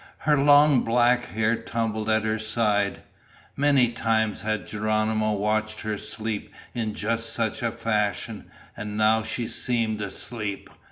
Her 0.17 0.35
long 0.35 0.79
black 0.81 1.25
hair 1.25 1.55
tumbled 1.55 2.09
at 2.09 2.23
her 2.23 2.39
side. 2.39 3.03
Many 3.55 3.89
times 3.89 4.41
had 4.41 4.65
Geronimo 4.65 5.33
watched 5.33 5.81
her 5.81 5.99
sleep 5.99 6.51
in 6.73 6.95
just 6.95 7.31
such 7.31 7.61
a 7.61 7.71
fashion, 7.71 8.49
and 8.75 8.97
now 8.97 9.21
she 9.21 9.47
seemed 9.47 10.01
asleep. 10.01 10.71